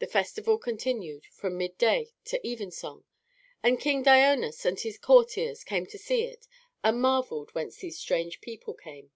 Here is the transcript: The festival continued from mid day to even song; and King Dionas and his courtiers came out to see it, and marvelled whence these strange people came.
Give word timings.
The 0.00 0.08
festival 0.08 0.58
continued 0.58 1.26
from 1.26 1.56
mid 1.56 1.78
day 1.78 2.14
to 2.24 2.44
even 2.44 2.72
song; 2.72 3.04
and 3.62 3.78
King 3.78 4.02
Dionas 4.02 4.66
and 4.66 4.76
his 4.76 4.98
courtiers 4.98 5.62
came 5.62 5.84
out 5.84 5.90
to 5.90 5.98
see 5.98 6.24
it, 6.24 6.48
and 6.82 7.00
marvelled 7.00 7.54
whence 7.54 7.76
these 7.76 7.96
strange 8.00 8.40
people 8.40 8.74
came. 8.74 9.12